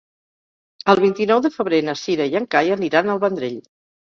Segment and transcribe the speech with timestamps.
[0.93, 3.63] El vint-i-nou de febrer na Cira i en Cai aniran al Vendrell.